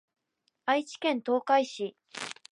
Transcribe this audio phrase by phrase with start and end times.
[0.65, 1.95] 愛知県東海市